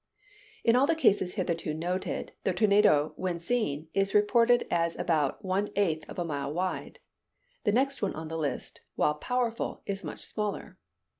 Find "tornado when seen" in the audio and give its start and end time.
2.53-3.87